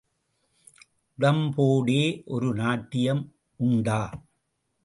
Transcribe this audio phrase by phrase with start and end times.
[1.19, 2.01] உடம்போடே
[2.25, 3.23] ஒரு நாட்டியம்
[3.59, 4.01] உண்டா?